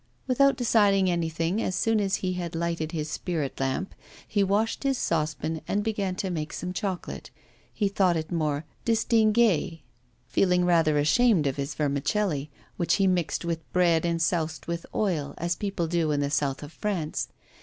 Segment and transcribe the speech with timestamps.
[0.25, 3.93] Without deciding anything, as soon as he had lighted his spirit lamp,
[4.27, 7.29] he washed his saucepan and began to make some chocolate.
[7.71, 9.81] He thought it more distingué,
[10.25, 15.35] feeling rather ashamed of his vermicelli, which he mixed with bread and soused with oil
[15.37, 17.27] as people do in the South of France.